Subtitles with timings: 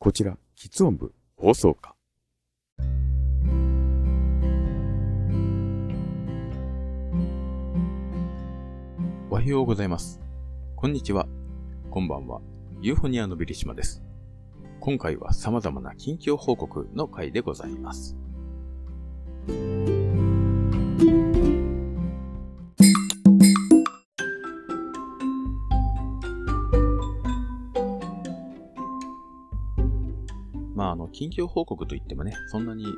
[0.00, 1.96] こちら、喫音部放送課。
[9.28, 10.20] おはようございます。
[10.76, 11.26] こんにちは。
[11.90, 12.40] こんばんは。
[12.80, 14.00] ユーフォニアのビリシマです。
[14.78, 18.16] 今回は様々な近況報告の回でございます。
[30.78, 32.92] まあ、あの、近況報告といってもね、そんなにびっ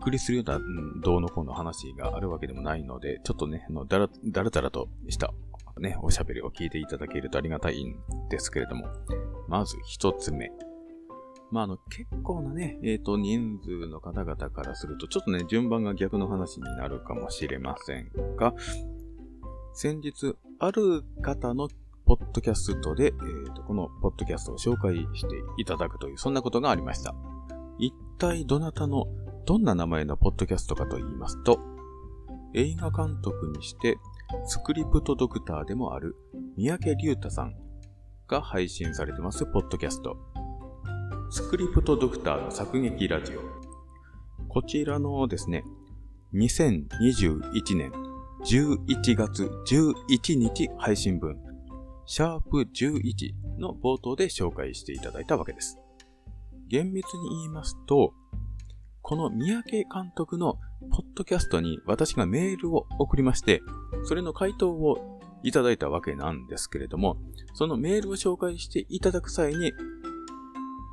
[0.00, 5.34] くりするような、うんどうのこうの話があるわけでもないので、ちょっとね、あの、だら、だらだらとした、
[5.76, 7.96] ね、おしゃべりを聞いていただけるとありがたいん
[8.30, 8.86] ですけれども、
[9.48, 10.52] まず一つ目。
[11.50, 18.54] まあ、あの、結構なね、えっ、と、人数の方々からすると、ちょっとね、順番が逆の話になるかもしれませんが、
[19.72, 21.68] 先日、ある方の
[22.06, 27.14] ポッドキャストで、えーと、このポッドキャストを紹介していただくという、そんなことがありました。
[27.78, 29.06] 一体どなたの、
[29.46, 31.60] どんな名前のポッドキャストかと言いますと、
[32.54, 33.96] 映画監督にして、
[34.44, 36.16] スクリプトドクターでもある
[36.56, 37.54] 三宅隆太さん
[38.28, 40.16] が配信されてます、ポッドキャスト。
[41.30, 43.40] スクリプトドクターの作劇ラジオ。
[44.48, 45.64] こちらのですね、
[46.34, 47.92] 2021年
[48.44, 51.43] 11月11日配信分、
[52.06, 55.78] シャープ11の冒頭で紹介していただいたわけです。
[56.68, 58.12] 厳密に言いますと、
[59.00, 60.58] この三宅監督の
[60.90, 63.62] ポッドキャストに私がメールを送りまして、
[64.04, 67.16] それの回答をいただいたわけなんですけれども、
[67.54, 69.72] そのメールを紹介していただく際に、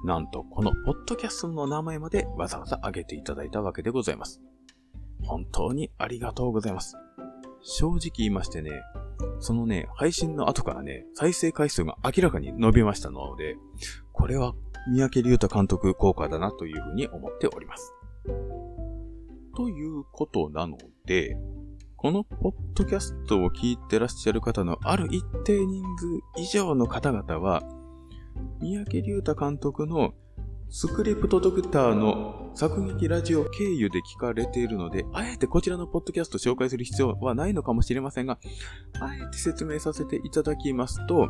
[0.06, 4.42] なんとこのポッドキャストの名前までわざわざ挙げていただいたわけでございます。
[5.24, 6.96] 本当にありがとうございます。
[7.62, 8.72] 正直言いましてね、
[9.40, 13.58] そのね、配信の後からね、再生回数が明らかに伸びましたので、
[14.14, 14.54] これは
[14.88, 17.94] 三宅隆太監督効果だなというふうに思っております。
[19.56, 21.38] ということなので、
[21.96, 27.62] このポッドキャストを聞いてらっしゃる方のある一定人数以上の方々は、
[28.60, 30.14] 三宅隆太監督の
[30.74, 38.40] スクリプトドクターの作劇ラジオ経由で聞かれているので、あえてこちらのポッドキャスト紹介する必要はないのかもしれませんが、
[39.02, 41.28] あえて説明させていただきますと、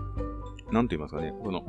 [0.72, 1.66] なんと言いますかね、この、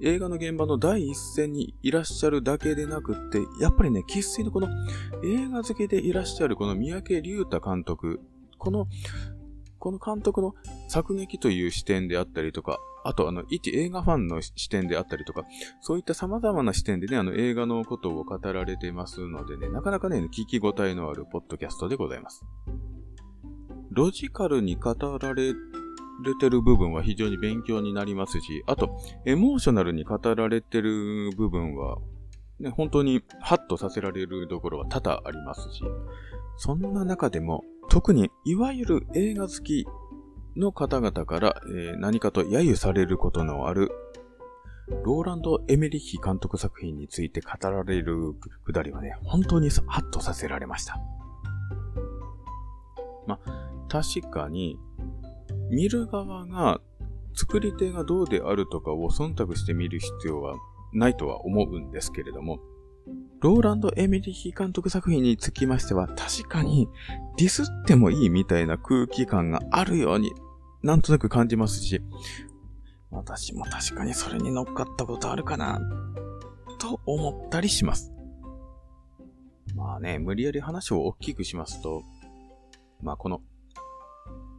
[0.00, 4.68] 映画の現場の第一線にいらっしゃるだけでなくって、やっぱりね、喫水のこの
[5.24, 8.20] 映画好きでいらっしゃるこの三宅隆太監督、
[8.56, 8.86] この、
[9.80, 10.54] この監督の
[10.88, 15.44] 作劇という視点であったりとか、あとあの、一映画ファンの視点であったりとか、
[15.80, 22.44] そういった様々な視点でね、あの映画のことを語られてますのでね、なかなかね、聞き応えのあるポッドキャストでございます。
[23.90, 25.54] ロジカルに語られ
[26.38, 28.90] てる部分は非常に勉強になりますし、あと、
[29.24, 31.96] エモーショナルに語られてる部分は、
[32.60, 35.82] ね、本当にハッとさせられるところは多々ありますし、
[36.62, 39.86] そんな中でも、特にいわゆる映画好き
[40.56, 43.90] の方々から、えー何かと揶揄されることのある、
[45.02, 51.00] ローランド・エメリッヒ監督作品について語られるくだりはね、本当にハッとさせられました。
[53.26, 53.40] ま、
[53.88, 54.78] 確かに、
[55.70, 56.82] 見る側が
[57.32, 60.56] 作り手がどうであるとかを忖度して見る必要は
[60.92, 62.60] ないとは思うんですけれども、
[63.40, 66.88] ローランド・エミリヒ監督作品につきましては確かに
[67.38, 70.30] ディスってもいいみたいな空気感があるように
[70.82, 72.02] なんとなく感じますし、
[73.10, 75.80] 私も確かにそれに乗っかったことあるかな
[76.78, 78.12] と思ったりします。
[79.74, 82.02] まあね、無理やり話を大きくしますと、
[83.02, 83.40] まあこの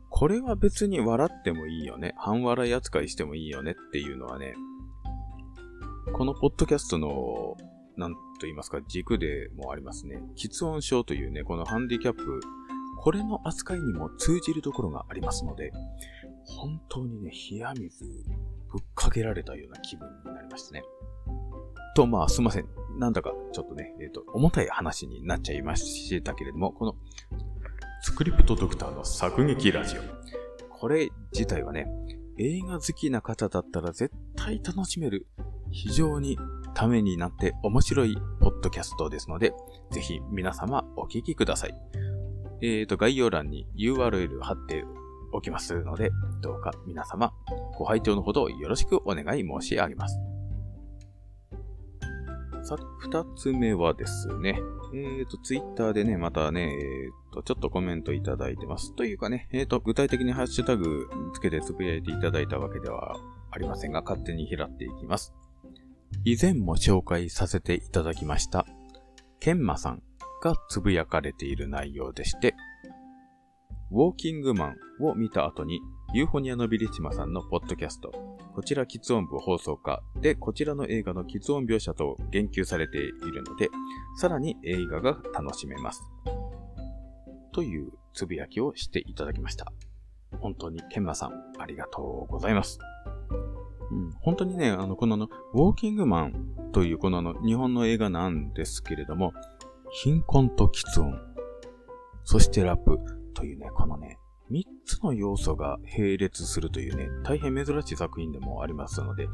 [0.10, 2.14] これは別に笑ってもいいよね。
[2.18, 4.56] 半笑い扱いしてもいいよねっていうのはね、
[6.14, 7.56] このポッドキャストの、
[7.98, 10.22] なんと言いますか、軸でもありますね。
[10.36, 12.40] 喫音症というね、このハンディキャップ、
[12.98, 15.72] これの扱いにも通じるところがありますので、
[16.46, 20.84] 本当にね、冷や水ぶっかけられたような気分になりましたね。
[21.96, 22.68] と、まあ、すいません。
[22.98, 26.96] なんだか、ちょっとね、えっ、と、重たい話になっちゃいましたけれども、この、
[28.02, 30.02] スクリプトドクターの作劇ラジオ。
[30.70, 31.88] これ自体はね、
[32.40, 35.28] 映画好きな方だったら絶対楽しめる、
[35.70, 36.38] 非常に
[36.74, 39.54] ためになって面白いポッドキャストですので、
[39.92, 41.76] ぜひ皆様お聞きください。
[42.62, 44.86] えーと、概要欄に URL 貼って
[45.34, 47.34] おきますので、どうか皆様
[47.78, 50.20] ご拝聴のほどよろしくお願い申し上げます。
[52.64, 54.60] さて、二つ目はですね、
[54.94, 58.96] えっ、と、ツイッターでね、またね、えっ、と、ちょっとコメントいただいてます。
[58.96, 63.16] というかね、えっ、と、具体的にハッシュタグつけてつぶやいていただいたわけでは
[63.50, 65.34] ありませんが、勝手に拾っていきます。
[66.24, 68.68] 以前も紹介させていただきました、
[69.40, 70.04] ケンマさん
[70.44, 72.56] がつぶやかれている内容でして、
[73.92, 75.80] ウォーキングマンを見た後に、
[76.14, 78.12] ユーフォニアのビリチマさんのポッドキャスト、
[78.54, 83.02] こちら喫音部放送化で、こちらの映画の喫音描写と言及されてい
[83.32, 83.70] るので、
[84.18, 86.04] さらに映画が楽しめます。
[87.52, 89.74] というつぶやきをしていただきました。
[90.40, 92.78] 本当にケンマさん、ありがとうございます。
[94.22, 99.34] 本当にね、あの、このの、ウォーキングマンというこのの、日本の映画なんですけれども、
[99.92, 101.20] 貧困と喫音、
[102.24, 103.00] そしてラップ
[103.34, 104.18] というね、このね、
[104.52, 109.28] 3つの要素が並列するというね、大変珍しい作品でもありますので、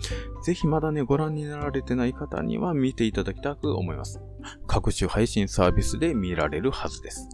[0.43, 4.21] ぜひまだね、ご覧になられてない方には見ていただきたく思います。
[4.67, 7.27] 各種配信サービスで見られるはずです。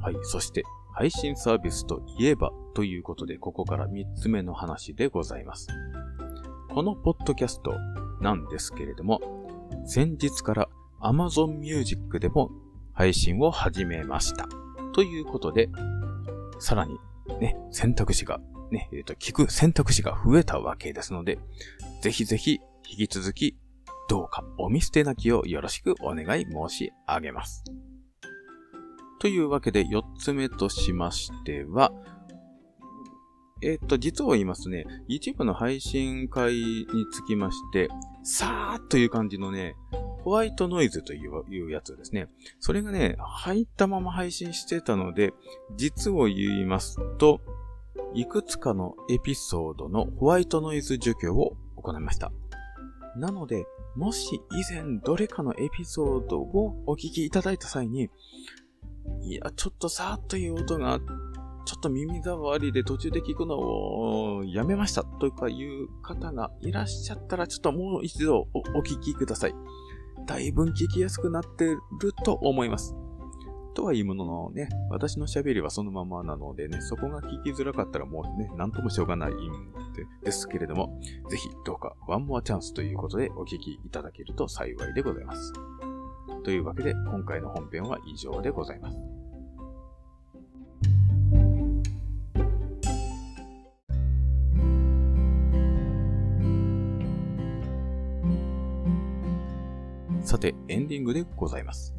[0.00, 5.68] はい、そして、配信サービスといえばということで、ここから3つ目の話でございます。
[6.74, 7.78] このポッドキャスト
[8.20, 9.20] なんですけれども、
[9.86, 10.68] 先日から
[11.00, 12.50] Amazon Music でも
[12.92, 14.48] 配信を始めました。
[14.92, 15.68] ということで、
[16.58, 16.98] さらに
[17.40, 18.40] ね、選択肢が、
[18.72, 21.38] ね、えっ、ー、と、聞く選択肢が増えたわけですので、
[22.02, 22.58] ぜひぜひ
[22.90, 23.56] 引き続き、
[24.08, 27.62] どうかお見捨てなきをよろしくお願い申し上げます。
[29.20, 31.92] というわけで、4つ目としましては、
[33.62, 37.88] えっ、と、実を言いますとね、一部の配信会につきまして、
[38.22, 39.76] さーっという感じのね、
[40.22, 42.28] ホワイトノイズというやつですね。
[42.58, 45.32] それがね、入ったまま配信してたので、
[45.76, 47.40] 実を言いますと、
[48.14, 52.32] いくつかのエピソードのホワイトノイズ除去を行いました。
[53.16, 53.66] なので、
[53.96, 58.08] もし以前どれかのエピソードをお聞きいただいた際に、
[59.22, 61.00] いや、ちょっとさーっという音があっ、
[61.64, 69.54] ちょっと耳障りで途中で聞くのをやめましたとかいう方がいらっしゃったら、ちょっともう一度お聞きください。
[70.26, 71.80] だいぶ聞きやすくなってる
[72.24, 72.94] と思います。
[73.74, 85.52] とはいうもののね、私の喋りはそのままなのでね、そこが聞きづらかったらもうね、なんともしょうがないんでですけれども、ぜひどうかワンモアチャンスということでお聞きいただけると幸いでございます。
[86.44, 89.13] というわけで、今回の本編は以上でございます。
[100.24, 101.94] さて、エンディングでございます。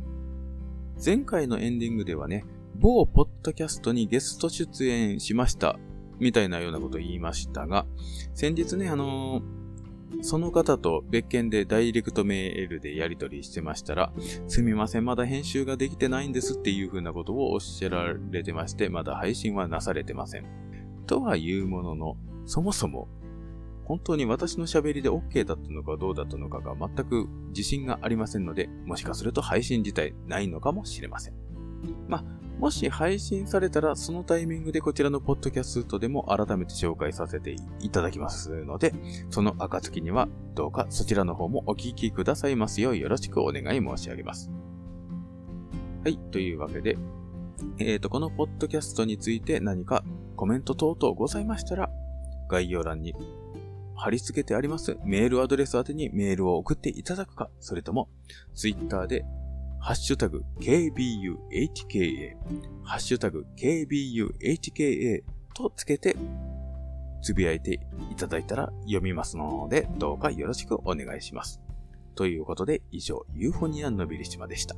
[1.03, 2.43] 前回のエンディングではね、
[2.73, 5.77] 某ポッドキャストにゲスト出演しました、
[6.17, 7.85] みたいなようなことを言いましたが、
[8.33, 14.11] 先日ね、あのー、その方と別件でダイレクトメールでやり取りしてましたら、
[14.47, 20.47] すみません、まだ編集ができてないんですっていう風なことをおっしゃられてまして、まだ配信はなされてません。
[21.05, 22.17] とはいうものの、
[22.47, 23.07] そもそも
[23.85, 31.33] 本当に私の喋りで OK だったのかどうだったのかが全く自信がありませんので、もしかすると配信自体ないのかもしれません。
[32.07, 32.23] まあ、
[32.59, 38.93] もし配信されたら、そのタイミングでこちらのポッドキャストでも改めて紹介させていただきますので、
[39.29, 44.49] その暁にはどうかそちらの方もお聞きくださいますようよろしくお願い申し上げます。
[46.03, 46.97] はい、というわけで、
[47.79, 50.03] えっ、ー、と、このポッドキャストについて何か
[50.35, 51.89] コメント等々ございましたら、
[52.47, 53.15] 概要欄に
[53.95, 58.09] 貼り付けてありますメールアドレス宛てにメールを送っていただくか、それとも、
[58.53, 59.25] ツイッターで、
[59.79, 62.35] ハッシュタグ KBU8KA、
[62.83, 65.23] ハッシュタグ KBU8KA
[65.53, 66.15] とつけて、
[67.21, 67.79] つぶやいて
[68.11, 71.61] いただいたら読みますので、どうかよろしくお願いします。
[72.15, 74.75] ということで、以上、ユーフォニアのびりしまでした。